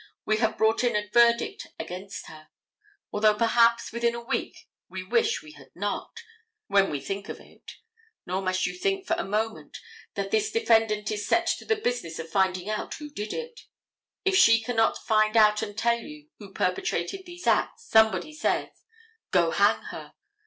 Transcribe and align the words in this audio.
We 0.25 0.37
have 0.37 0.57
brought 0.57 0.83
in 0.83 0.95
a 0.95 1.07
verdict 1.09 1.67
against 1.77 2.25
her," 2.25 2.49
although 3.13 3.35
perhaps, 3.35 3.91
within 3.91 4.15
a 4.15 4.19
week 4.19 4.67
we 4.89 5.03
wish 5.03 5.43
we 5.43 5.51
had 5.51 5.69
not, 5.75 6.21
when 6.65 6.89
we 6.89 6.99
think 6.99 7.29
of 7.29 7.39
it. 7.39 7.73
Nor 8.25 8.41
must 8.41 8.65
you 8.65 8.73
think 8.75 9.05
for 9.05 9.15
a 9.19 9.23
moment 9.23 9.77
that 10.15 10.31
this 10.31 10.51
defendant 10.51 11.11
is 11.11 11.27
set 11.27 11.45
to 11.59 11.65
the 11.65 11.75
business 11.75 12.17
of 12.17 12.27
finding 12.31 12.67
out 12.67 12.95
who 12.95 13.11
did 13.11 13.31
it. 13.31 13.65
If 14.25 14.35
she 14.35 14.59
cannot 14.63 14.97
find 15.05 15.37
out 15.37 15.61
and 15.61 15.77
tell 15.77 15.99
you 15.99 16.29
who 16.39 16.51
perpetrated 16.51 17.27
these 17.27 17.45
acts, 17.45 17.83
somebody 17.85 18.33
says, 18.33 18.69
"Go 19.29 19.51
hang 19.51 19.83
her." 19.91 20.13